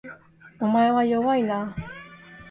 [0.59, 1.75] お前は弱いな